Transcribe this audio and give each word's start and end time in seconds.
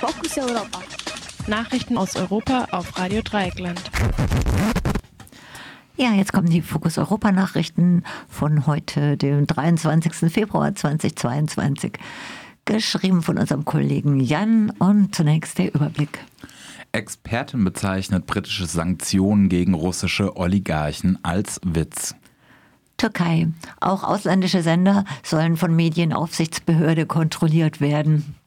Fokus 0.00 0.38
Europa. 0.38 0.80
Nachrichten 1.46 1.98
aus 1.98 2.16
Europa 2.16 2.68
auf 2.70 2.98
Radio 2.98 3.20
Dreieckland. 3.20 3.82
Ja, 5.98 6.14
jetzt 6.14 6.32
kommen 6.32 6.48
die 6.48 6.62
Fokus 6.62 6.96
Europa 6.96 7.32
Nachrichten 7.32 8.04
von 8.26 8.66
heute, 8.66 9.18
dem 9.18 9.46
23. 9.46 10.32
Februar 10.32 10.74
2022. 10.74 11.98
Geschrieben 12.64 13.20
von 13.20 13.36
unserem 13.36 13.66
Kollegen 13.66 14.20
Jan 14.20 14.70
und 14.78 15.14
zunächst 15.14 15.58
der 15.58 15.74
Überblick. 15.74 16.20
Expertin 16.92 17.62
bezeichnet 17.62 18.24
britische 18.24 18.64
Sanktionen 18.64 19.50
gegen 19.50 19.74
russische 19.74 20.34
Oligarchen 20.34 21.18
als 21.22 21.60
Witz. 21.62 22.14
Türkei. 22.96 23.48
Auch 23.80 24.02
ausländische 24.02 24.62
Sender 24.62 25.04
sollen 25.22 25.58
von 25.58 25.76
Medienaufsichtsbehörde 25.76 27.04
kontrolliert 27.04 27.82
werden. 27.82 28.39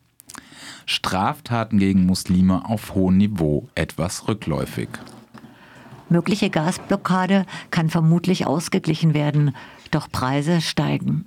Straftaten 0.86 1.80
gegen 1.80 2.06
Muslime 2.06 2.66
auf 2.66 2.96
hohem 2.96 3.18
Niveau 3.18 3.68
etwas 3.76 4.28
rückläufig. 4.28 4.90
Mögliche 6.10 6.50
Gasblockade 6.50 7.46
kann 7.72 7.90
vermutlich 7.90 8.46
ausgeglichen 8.46 9.14
werden, 9.14 9.56
doch 9.92 10.12
Preise 10.12 10.62
steigen. 10.62 11.26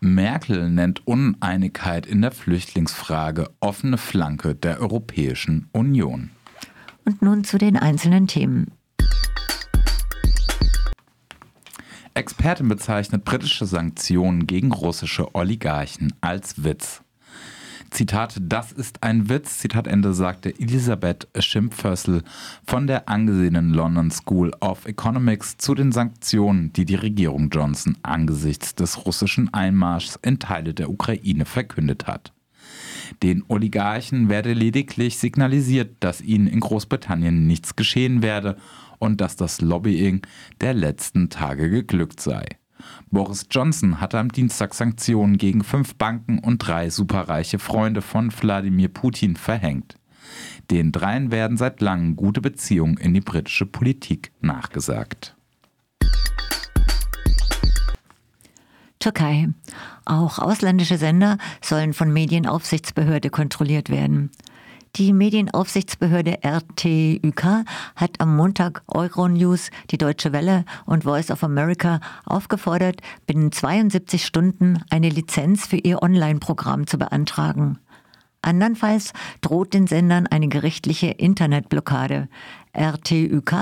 Merkel 0.00 0.70
nennt 0.70 1.06
Uneinigkeit 1.06 2.06
in 2.06 2.22
der 2.22 2.32
Flüchtlingsfrage 2.32 3.50
offene 3.60 3.98
Flanke 3.98 4.54
der 4.54 4.80
Europäischen 4.80 5.68
Union. 5.72 6.30
Und 7.04 7.22
nun 7.22 7.44
zu 7.44 7.58
den 7.58 7.76
einzelnen 7.76 8.26
Themen. 8.26 8.72
Expertin 12.14 12.68
bezeichnet 12.68 13.24
britische 13.24 13.64
Sanktionen 13.64 14.46
gegen 14.46 14.72
russische 14.72 15.34
Oligarchen 15.34 16.12
als 16.20 16.62
Witz. 16.62 17.01
Zitat, 17.92 18.38
das 18.40 18.72
ist 18.72 19.02
ein 19.02 19.28
Witz, 19.28 19.58
Zitat 19.58 19.86
Ende, 19.86 20.14
sagte 20.14 20.58
Elisabeth 20.58 21.28
Schimpfössl 21.38 22.22
von 22.64 22.86
der 22.86 23.10
angesehenen 23.10 23.70
London 23.70 24.10
School 24.10 24.50
of 24.60 24.86
Economics 24.86 25.58
zu 25.58 25.74
den 25.74 25.92
Sanktionen, 25.92 26.72
die 26.72 26.86
die 26.86 26.94
Regierung 26.94 27.50
Johnson 27.50 27.98
angesichts 28.02 28.74
des 28.74 29.04
russischen 29.04 29.52
Einmarschs 29.52 30.18
in 30.22 30.38
Teile 30.38 30.72
der 30.72 30.88
Ukraine 30.88 31.44
verkündet 31.44 32.06
hat. 32.06 32.32
Den 33.22 33.44
Oligarchen 33.48 34.30
werde 34.30 34.54
lediglich 34.54 35.18
signalisiert, 35.18 35.96
dass 36.00 36.22
ihnen 36.22 36.46
in 36.46 36.60
Großbritannien 36.60 37.46
nichts 37.46 37.76
geschehen 37.76 38.22
werde 38.22 38.56
und 39.00 39.20
dass 39.20 39.36
das 39.36 39.60
Lobbying 39.60 40.22
der 40.62 40.72
letzten 40.72 41.28
Tage 41.28 41.68
geglückt 41.68 42.20
sei. 42.20 42.46
Boris 43.10 43.46
Johnson 43.50 44.00
hatte 44.00 44.18
am 44.18 44.30
Dienstag 44.30 44.74
Sanktionen 44.74 45.38
gegen 45.38 45.64
fünf 45.64 45.94
Banken 45.96 46.38
und 46.38 46.58
drei 46.58 46.90
superreiche 46.90 47.58
Freunde 47.58 48.02
von 48.02 48.32
Wladimir 48.32 48.88
Putin 48.88 49.36
verhängt. 49.36 49.96
Den 50.70 50.92
dreien 50.92 51.30
werden 51.30 51.56
seit 51.56 51.80
langem 51.80 52.16
gute 52.16 52.40
Beziehungen 52.40 52.96
in 52.96 53.14
die 53.14 53.20
britische 53.20 53.66
Politik 53.66 54.32
nachgesagt. 54.40 55.36
Türkei. 58.98 59.48
Auch 60.04 60.38
ausländische 60.38 60.96
Sender 60.96 61.38
sollen 61.60 61.92
von 61.92 62.12
Medienaufsichtsbehörde 62.12 63.30
kontrolliert 63.30 63.90
werden. 63.90 64.30
Die 64.96 65.14
Medienaufsichtsbehörde 65.14 66.44
RTÜK 66.44 67.64
hat 67.96 68.20
am 68.20 68.36
Montag 68.36 68.82
Euronews, 68.88 69.70
die 69.90 69.96
Deutsche 69.96 70.34
Welle 70.34 70.66
und 70.84 71.04
Voice 71.04 71.30
of 71.30 71.42
America 71.42 71.98
aufgefordert, 72.26 73.00
binnen 73.26 73.52
72 73.52 74.22
Stunden 74.22 74.84
eine 74.90 75.08
Lizenz 75.08 75.66
für 75.66 75.78
ihr 75.78 76.02
Online-Programm 76.02 76.86
zu 76.86 76.98
beantragen. 76.98 77.78
Andernfalls 78.42 79.14
droht 79.40 79.72
den 79.72 79.86
Sendern 79.86 80.26
eine 80.26 80.48
gerichtliche 80.48 81.06
Internetblockade. 81.06 82.28
RTÜK 82.74 83.54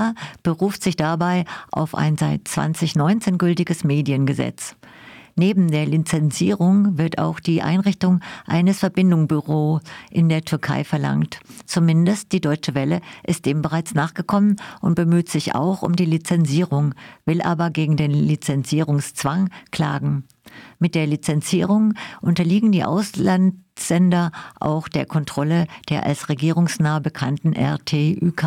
beruft 0.43 0.83
sich 0.83 0.97
dabei 0.97 1.45
auf 1.71 1.95
ein 1.95 2.17
seit 2.17 2.45
2019 2.45 3.37
gültiges 3.37 3.85
Mediengesetz. 3.85 4.75
Neben 5.35 5.71
der 5.71 5.85
Lizenzierung 5.85 6.97
wird 6.97 7.17
auch 7.17 7.39
die 7.39 7.61
Einrichtung 7.61 8.19
eines 8.45 8.79
Verbindungbüros 8.79 9.81
in 10.09 10.29
der 10.29 10.43
Türkei 10.43 10.83
verlangt. 10.83 11.39
Zumindest 11.65 12.31
die 12.31 12.41
Deutsche 12.41 12.75
Welle 12.75 13.01
ist 13.25 13.45
dem 13.45 13.61
bereits 13.61 13.93
nachgekommen 13.93 14.57
und 14.81 14.95
bemüht 14.95 15.29
sich 15.29 15.55
auch 15.55 15.81
um 15.81 15.95
die 15.95 16.05
Lizenzierung, 16.05 16.93
will 17.25 17.41
aber 17.41 17.69
gegen 17.69 17.97
den 17.97 18.11
Lizenzierungszwang 18.11 19.49
klagen. 19.71 20.25
Mit 20.79 20.95
der 20.95 21.07
Lizenzierung 21.07 21.93
unterliegen 22.21 22.71
die 22.71 22.83
Auslandssender 22.83 24.31
auch 24.59 24.87
der 24.87 25.05
Kontrolle 25.05 25.67
der 25.89 26.05
als 26.05 26.29
regierungsnah 26.29 26.99
bekannten 26.99 27.53
RTÜK. 27.53 28.45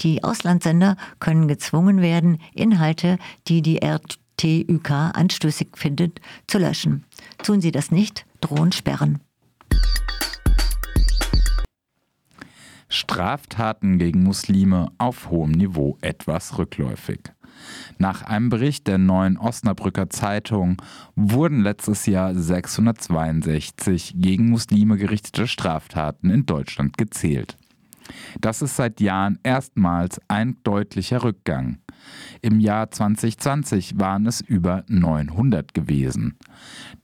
Die 0.00 0.24
Auslandssender 0.24 0.96
können 1.20 1.48
gezwungen 1.48 2.00
werden, 2.00 2.38
Inhalte, 2.54 3.18
die 3.46 3.62
die 3.62 3.82
RTÜK 3.82 4.21
TÜK 4.42 4.90
anstößig 4.90 5.68
findet, 5.74 6.20
zu 6.48 6.58
löschen. 6.58 7.04
Tun 7.44 7.60
Sie 7.60 7.70
das 7.70 7.92
nicht, 7.92 8.26
drohen 8.40 8.72
Sperren. 8.72 9.20
Straftaten 12.88 13.98
gegen 13.98 14.24
Muslime 14.24 14.90
auf 14.98 15.30
hohem 15.30 15.52
Niveau 15.52 15.96
etwas 16.00 16.58
rückläufig. 16.58 17.20
Nach 17.98 18.22
einem 18.22 18.48
Bericht 18.48 18.88
der 18.88 18.98
neuen 18.98 19.38
Osnabrücker 19.38 20.10
Zeitung 20.10 20.82
wurden 21.14 21.60
letztes 21.60 22.06
Jahr 22.06 22.34
662 22.34 24.14
gegen 24.16 24.50
Muslime 24.50 24.96
gerichtete 24.96 25.46
Straftaten 25.46 26.30
in 26.30 26.46
Deutschland 26.46 26.98
gezählt. 26.98 27.56
Das 28.40 28.60
ist 28.60 28.76
seit 28.76 29.00
Jahren 29.00 29.38
erstmals 29.44 30.20
ein 30.28 30.56
deutlicher 30.64 31.22
Rückgang. 31.22 31.78
Im 32.40 32.60
Jahr 32.60 32.90
2020 32.90 33.98
waren 33.98 34.26
es 34.26 34.40
über 34.40 34.84
900 34.88 35.74
gewesen. 35.74 36.36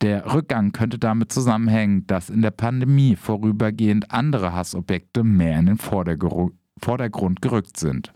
Der 0.00 0.32
Rückgang 0.32 0.72
könnte 0.72 0.98
damit 0.98 1.32
zusammenhängen, 1.32 2.06
dass 2.06 2.30
in 2.30 2.42
der 2.42 2.50
Pandemie 2.50 3.16
vorübergehend 3.16 4.10
andere 4.10 4.52
Hassobjekte 4.52 5.24
mehr 5.24 5.58
in 5.58 5.66
den 5.66 5.78
Vordergrund 5.78 7.42
gerückt 7.42 7.76
sind. 7.76 8.12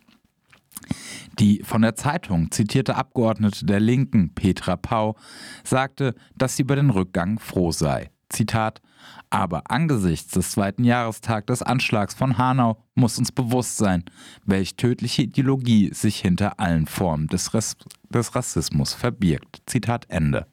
Die 1.39 1.63
von 1.65 1.83
der 1.83 1.95
Zeitung 1.95 2.51
zitierte 2.51 2.97
Abgeordnete 2.97 3.65
der 3.65 3.81
Linken, 3.81 4.35
Petra 4.35 4.77
Pau, 4.77 5.17
sagte, 5.65 6.15
dass 6.37 6.57
sie 6.57 6.63
über 6.63 6.77
den 6.77 6.91
Rückgang 6.91 7.39
froh 7.39 7.73
sei. 7.73 8.11
Zitat, 8.29 8.81
aber 9.31 9.71
angesichts 9.71 10.33
des 10.33 10.53
zweiten 10.53 10.85
Jahrestags 10.85 11.47
des 11.47 11.63
Anschlags 11.63 12.15
von 12.15 12.39
Hanau 12.39 12.83
muss 12.95 13.19
uns 13.19 13.33
bewusst 13.33 13.77
sein, 13.77 14.05
welch 14.45 14.77
tödliche 14.77 15.23
Ideologie 15.23 15.93
sich 15.93 16.21
hinter 16.21 16.61
allen 16.61 16.87
Formen 16.87 17.29
des, 17.29 17.55
Res 17.55 17.77
des 18.11 18.35
Rassismus 18.35 18.95
verbirgt. 18.95 19.63
Zitat 19.67 20.07
Ende. 20.09 20.47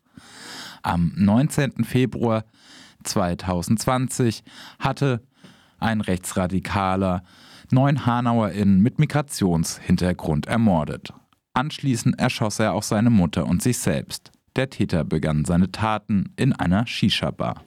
Am 0.82 1.12
19. 1.16 1.84
Februar 1.84 2.46
2020 3.04 4.44
hatte 4.80 5.22
ein 5.80 6.02
Rechtsradikaler 6.02 7.24
neun 7.72 8.06
HanauerInnen 8.06 8.82
mit 8.82 9.00
Migrationshintergrund 9.00 10.48
ermordet. 10.48 11.14
Anschließend 11.54 12.20
erschoss 12.20 12.60
er 12.60 12.74
auch 12.74 12.84
seine 12.84 13.10
Mutter 13.10 13.46
und 13.46 13.62
sich 13.62 13.80
selbst. 13.80 14.32
Der 14.56 14.70
Täter 14.70 15.04
begann 15.04 15.46
seine 15.46 15.72
Taten 15.72 16.34
in 16.36 16.54
einer 16.54 16.88
Shisha-Bar. 16.88 17.64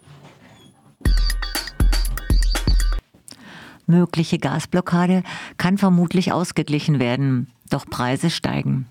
Mögliche 3.86 4.38
Gasblockade 4.38 5.22
kann 5.56 5.78
vermutlich 5.78 6.32
ausgeglichen 6.32 6.98
werden, 6.98 7.48
doch 7.70 7.86
Preise 7.86 8.30
steigen. 8.30 8.86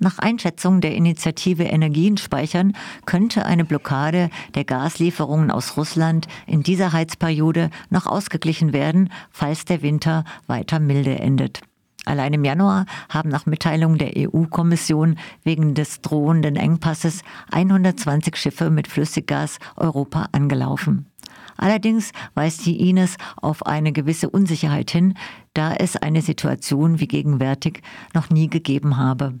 Nach 0.00 0.18
Einschätzung 0.18 0.80
der 0.80 0.94
Initiative 0.94 1.62
Energien 1.62 2.16
speichern 2.16 2.72
könnte 3.06 3.46
eine 3.46 3.64
Blockade 3.64 4.28
der 4.54 4.64
Gaslieferungen 4.64 5.50
aus 5.50 5.76
Russland 5.76 6.26
in 6.46 6.62
dieser 6.62 6.92
Heizperiode 6.92 7.70
noch 7.90 8.06
ausgeglichen 8.06 8.72
werden, 8.72 9.10
falls 9.30 9.64
der 9.64 9.82
Winter 9.82 10.24
weiter 10.46 10.80
milde 10.80 11.18
endet. 11.18 11.60
Allein 12.06 12.34
im 12.34 12.44
Januar 12.44 12.86
haben 13.08 13.30
nach 13.30 13.46
Mitteilung 13.46 13.96
der 13.96 14.12
EU-Kommission 14.16 15.16
wegen 15.42 15.74
des 15.74 16.02
drohenden 16.02 16.56
Engpasses 16.56 17.22
120 17.50 18.36
Schiffe 18.36 18.68
mit 18.68 18.88
Flüssiggas 18.88 19.58
Europa 19.76 20.28
angelaufen. 20.32 21.06
Allerdings 21.56 22.12
weist 22.34 22.66
die 22.66 22.88
Ines 22.88 23.16
auf 23.36 23.66
eine 23.66 23.92
gewisse 23.92 24.30
Unsicherheit 24.30 24.90
hin, 24.90 25.14
da 25.54 25.74
es 25.74 25.96
eine 25.96 26.22
Situation 26.22 27.00
wie 27.00 27.08
gegenwärtig 27.08 27.82
noch 28.14 28.30
nie 28.30 28.48
gegeben 28.48 28.96
habe. 28.96 29.38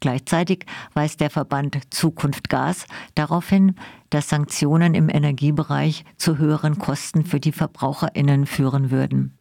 Gleichzeitig 0.00 0.66
weist 0.92 1.20
der 1.20 1.30
Verband 1.30 1.78
Zukunft 1.90 2.50
Gas 2.50 2.86
darauf 3.14 3.48
hin, 3.48 3.76
dass 4.10 4.28
Sanktionen 4.28 4.94
im 4.94 5.08
Energiebereich 5.08 6.04
zu 6.18 6.38
höheren 6.38 6.78
Kosten 6.78 7.24
für 7.24 7.40
die 7.40 7.52
Verbraucherinnen 7.52 8.46
führen 8.46 8.90
würden. 8.90 9.35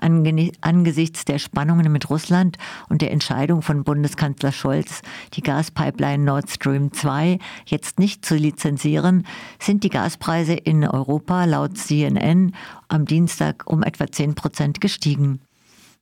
Angesichts 0.00 1.24
der 1.24 1.38
Spannungen 1.38 1.92
mit 1.92 2.10
Russland 2.10 2.56
und 2.88 3.02
der 3.02 3.12
Entscheidung 3.12 3.62
von 3.62 3.84
Bundeskanzler 3.84 4.52
Scholz, 4.52 5.02
die 5.34 5.42
Gaspipeline 5.42 6.24
Nord 6.24 6.50
Stream 6.50 6.92
2 6.92 7.38
jetzt 7.66 7.98
nicht 7.98 8.24
zu 8.24 8.34
lizenzieren, 8.34 9.26
sind 9.58 9.84
die 9.84 9.90
Gaspreise 9.90 10.54
in 10.54 10.84
Europa 10.86 11.44
laut 11.44 11.76
CNN 11.76 12.54
am 12.88 13.04
Dienstag 13.04 13.64
um 13.66 13.82
etwa 13.82 14.10
10 14.10 14.34
Prozent 14.34 14.80
gestiegen. 14.80 15.40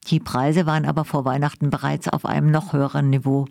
Die 0.06 0.21
Preise 0.21 0.65
waren 0.65 0.87
aber 0.87 1.05
vor 1.05 1.25
Weihnachten 1.25 1.71
bereits 1.71 2.09
auf 2.09 2.25
einem 2.25 2.50
noch 2.50 2.73
höheren 2.73 3.11
Niveau. 3.11 3.47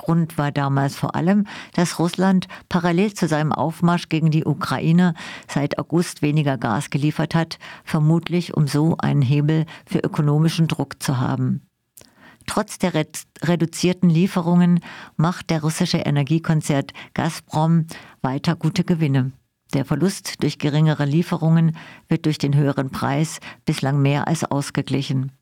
Grund 0.00 0.38
war 0.38 0.50
damals 0.50 0.96
vor 0.96 1.14
allem, 1.14 1.46
dass 1.74 1.98
Russland 1.98 2.48
parallel 2.70 3.12
zu 3.12 3.28
seinem 3.28 3.52
Aufmarsch 3.52 4.08
gegen 4.08 4.30
die 4.30 4.46
Ukraine 4.46 5.12
seit 5.46 5.78
August 5.78 6.22
weniger 6.22 6.56
Gas 6.56 6.88
geliefert 6.88 7.34
hat, 7.34 7.58
vermutlich 7.84 8.56
um 8.56 8.66
so 8.66 8.96
einen 8.96 9.20
Hebel 9.20 9.66
für 9.84 9.98
ökonomischen 9.98 10.68
Druck 10.68 11.02
zu 11.02 11.18
haben. 11.18 11.66
Trotz 12.46 12.78
der 12.78 12.94
reduzierten 13.42 14.08
Lieferungen 14.08 14.80
macht 15.16 15.50
der 15.50 15.60
russische 15.60 15.98
Energiekonzern 15.98 16.86
Gazprom 17.12 17.86
weiter 18.22 18.56
gute 18.56 18.84
Gewinne. 18.84 19.32
Der 19.74 19.84
Verlust 19.84 20.42
durch 20.42 20.58
geringere 20.58 21.04
Lieferungen 21.04 21.76
wird 22.08 22.24
durch 22.24 22.38
den 22.38 22.56
höheren 22.56 22.90
Preis 22.90 23.38
bislang 23.66 24.00
mehr 24.00 24.26
als 24.26 24.44
ausgeglichen. 24.44 25.32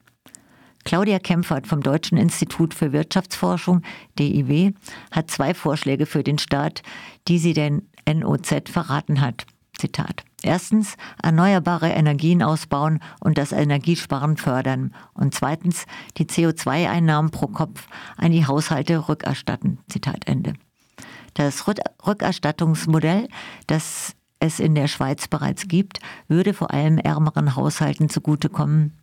Claudia 0.89 1.19
Kempfert 1.19 1.67
vom 1.67 1.83
Deutschen 1.83 2.17
Institut 2.17 2.73
für 2.73 2.95
Wirtschaftsforschung, 2.95 3.83
DIW, 4.19 4.73
hat 5.11 5.31
zwei 5.31 5.53
Vorschläge 5.53 6.07
für 6.07 6.23
den 6.23 6.39
Staat, 6.39 6.83
die 7.29 7.39
sie 7.39 7.53
den 7.53 7.91
NOZ 8.11 8.71
verraten 8.71 9.21
hat. 9.21 9.45
Zitat. 9.77 10.25
Erstens, 10.43 10.97
erneuerbare 11.23 11.91
Energien 11.91 12.43
ausbauen 12.43 13.01
und 13.21 13.37
das 13.37 13.53
Energiesparen 13.53 14.39
fördern. 14.39 14.95
Und 15.13 15.35
zweitens, 15.35 15.85
die 16.17 16.25
CO2-Einnahmen 16.25 17.33
pro 17.33 17.49
Kopf 17.49 17.87
an 18.17 18.33
die 18.33 18.47
Haushalte 18.47 19.11
rückerstatten. 19.11 19.81
Zitat 19.91 20.27
Ende. 20.27 20.55
Das 21.35 21.67
Rückerstattungsmodell, 21.69 23.29
das 23.67 24.17
es 24.41 24.59
in 24.59 24.75
der 24.75 24.89
Schweiz 24.89 25.29
bereits 25.29 25.69
gibt, 25.69 26.01
würde 26.29 26.55
vor 26.55 26.73
allem 26.73 26.97
ärmeren 26.97 27.57
Haushalten 27.57 28.09
zugutekommen. 28.09 28.95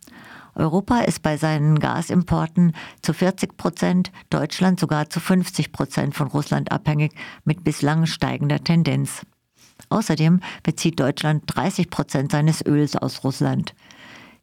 Europa 0.56 1.00
ist 1.00 1.22
bei 1.22 1.36
seinen 1.36 1.78
Gasimporten 1.78 2.72
zu 3.02 3.12
40 3.12 3.56
Prozent, 3.58 4.10
Deutschland 4.30 4.80
sogar 4.80 5.10
zu 5.10 5.20
50 5.20 5.70
Prozent 5.70 6.14
von 6.14 6.28
Russland 6.28 6.72
abhängig 6.72 7.12
mit 7.44 7.62
bislang 7.62 8.06
steigender 8.06 8.64
Tendenz. 8.64 9.26
Außerdem 9.90 10.40
bezieht 10.62 10.98
Deutschland 10.98 11.42
30 11.46 11.90
Prozent 11.90 12.32
seines 12.32 12.64
Öls 12.64 12.96
aus 12.96 13.22
Russland. 13.22 13.74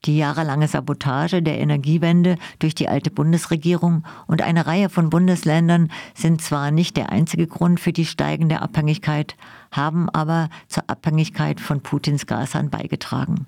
Die 0.06 0.18
jahrelange 0.18 0.68
Sabotage 0.68 1.42
der 1.42 1.60
Energiewende 1.60 2.38
durch 2.60 2.76
die 2.76 2.90
alte 2.90 3.10
Bundesregierung 3.10 4.04
und 4.28 4.42
eine 4.42 4.68
Reihe 4.68 4.90
von 4.90 5.10
Bundesländern 5.10 5.90
sind 6.14 6.42
zwar 6.42 6.72
nicht 6.72 6.98
der 6.98 7.10
einzige 7.10 7.48
Grund 7.48 7.80
für 7.80 7.94
die 7.94 8.06
steigende 8.06 8.62
Abhängigkeit, 8.62 9.36
haben 9.72 10.10
aber 10.10 10.50
zur 10.68 10.90
Abhängigkeit 10.90 11.62
von 11.62 11.82
Putins 11.82 12.28
Gasern 12.28 12.70
beigetragen. 12.70 13.48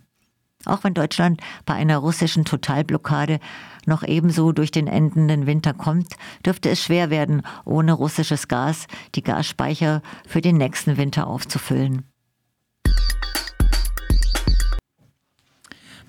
Auch 0.66 0.84
wenn 0.84 0.94
Deutschland 0.94 1.42
bei 1.66 1.74
einer 1.74 1.98
russischen 1.98 2.46
Totalblockade 2.46 3.40
noch 3.86 4.04
ebenso 4.04 4.52
durch 4.52 4.72
den 4.72 4.88
endenden 4.88 5.46
Winter 5.46 5.74
kommt, 5.74 6.16
dürfte 6.46 6.70
es 6.70 6.84
schwer 6.84 7.10
werden, 7.10 7.44
ohne 7.66 7.94
russisches 7.94 8.48
Gas 8.48 8.88
die 9.14 9.24
Gasspeicher 9.24 10.02
für 10.28 10.42
den 10.42 10.58
nächsten 10.58 10.98
Winter 10.98 11.28
aufzufüllen. 11.28 12.04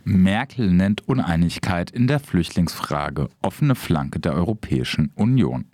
Merkel 0.05 0.71
nennt 0.71 1.09
Uneinigkeit 1.09 1.91
in 1.91 2.07
der 2.07 2.21
Flüchtlingsfrage 2.21 3.29
offene 3.43 3.75
Flanke 3.75 4.21
der 4.21 4.35
Europäischen 4.35 5.11
Union. 5.17 5.65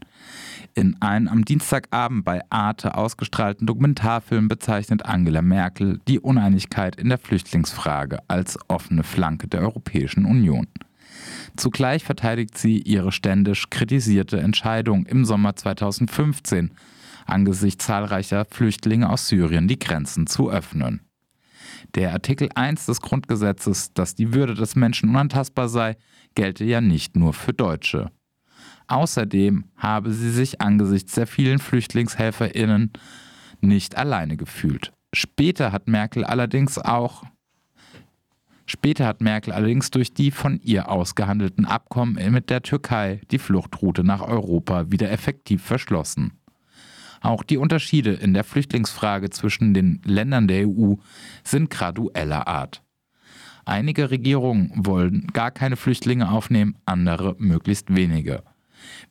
In 0.74 1.00
einem 1.02 1.28
am 1.28 1.44
Dienstagabend 1.44 2.24
bei 2.24 2.40
Arte 2.48 2.96
ausgestrahlten 2.96 3.66
Dokumentarfilm 3.66 4.48
bezeichnet 4.48 5.04
Angela 5.04 5.42
Merkel 5.42 6.00
die 6.08 6.18
Uneinigkeit 6.18 6.96
in 6.96 7.10
der 7.10 7.18
Flüchtlingsfrage 7.18 8.20
als 8.28 8.58
offene 8.68 9.02
Flanke 9.02 9.48
der 9.48 9.60
Europäischen 9.60 10.24
Union. 10.24 10.66
Zugleich 11.56 12.04
verteidigt 12.04 12.56
sie 12.56 12.78
ihre 12.78 13.12
ständisch 13.12 13.68
kritisierte 13.68 14.40
Entscheidung 14.40 15.04
im 15.04 15.26
Sommer 15.26 15.54
2015, 15.54 16.70
angesichts 17.26 17.84
zahlreicher 17.84 18.46
Flüchtlinge 18.46 19.10
aus 19.10 19.28
Syrien 19.28 19.68
die 19.68 19.78
Grenzen 19.78 20.26
zu 20.26 20.50
öffnen. 20.50 21.02
Der 21.94 22.12
Artikel 22.12 22.48
1 22.54 22.86
des 22.86 23.02
Grundgesetzes, 23.02 23.92
dass 23.92 24.14
die 24.14 24.32
Würde 24.32 24.54
des 24.54 24.74
Menschen 24.74 25.10
unantastbar 25.10 25.68
sei, 25.68 25.96
gelte 26.34 26.64
ja 26.64 26.80
nicht 26.80 27.14
nur 27.14 27.34
für 27.34 27.52
Deutsche. 27.52 28.10
Außerdem 28.88 29.64
habe 29.76 30.12
sie 30.12 30.30
sich 30.30 30.60
angesichts 30.60 31.14
der 31.14 31.26
vielen 31.26 31.58
FlüchtlingshelferInnen 31.58 32.92
nicht 33.60 33.96
alleine 33.96 34.36
gefühlt. 34.36 34.92
Später 35.14 35.72
hat 35.72 35.88
Merkel 35.88 36.24
allerdings 36.24 36.78
auch 36.78 37.24
Später 38.64 39.06
hat 39.06 39.20
Merkel 39.20 39.52
allerdings 39.52 39.90
durch 39.90 40.14
die 40.14 40.30
von 40.30 40.58
ihr 40.62 40.88
ausgehandelten 40.88 41.66
Abkommen 41.66 42.14
mit 42.32 42.48
der 42.48 42.62
Türkei 42.62 43.20
die 43.30 43.38
Fluchtroute 43.38 44.04
nach 44.04 44.22
Europa 44.22 44.90
wieder 44.90 45.10
effektiv 45.10 45.62
verschlossen. 45.62 46.38
Auch 47.20 47.42
die 47.42 47.58
Unterschiede 47.58 48.12
in 48.12 48.34
der 48.34 48.44
Flüchtlingsfrage 48.44 49.30
zwischen 49.30 49.74
den 49.74 50.00
Ländern 50.04 50.48
der 50.48 50.68
EU 50.68 50.94
sind 51.44 51.70
gradueller 51.70 52.48
Art. 52.48 52.82
Einige 53.64 54.10
Regierungen 54.10 54.72
wollen 54.74 55.28
gar 55.32 55.50
keine 55.50 55.76
Flüchtlinge 55.76 56.30
aufnehmen, 56.30 56.76
andere 56.84 57.36
möglichst 57.38 57.94
wenige. 57.94 58.42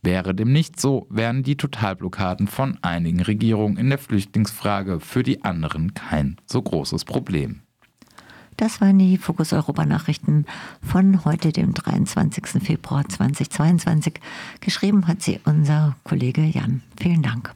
Wäre 0.01 0.33
dem 0.33 0.51
nicht 0.51 0.79
so, 0.79 1.07
wären 1.09 1.43
die 1.43 1.57
Totalblockaden 1.57 2.47
von 2.47 2.77
einigen 2.81 3.21
Regierungen 3.21 3.77
in 3.77 3.89
der 3.89 3.97
Flüchtlingsfrage 3.97 4.99
für 4.99 5.23
die 5.23 5.43
anderen 5.43 5.93
kein 5.93 6.37
so 6.45 6.61
großes 6.61 7.05
Problem. 7.05 7.61
Das 8.57 8.79
waren 8.79 8.99
die 8.99 9.17
Fokus 9.17 9.53
Europa 9.53 9.85
Nachrichten 9.85 10.45
von 10.83 11.25
heute, 11.25 11.51
dem 11.51 11.73
23. 11.73 12.61
Februar 12.61 13.07
2022. 13.07 14.19
Geschrieben 14.59 15.07
hat 15.07 15.21
sie 15.23 15.39
unser 15.45 15.95
Kollege 16.03 16.43
Jan. 16.43 16.83
Vielen 16.99 17.23
Dank. 17.23 17.55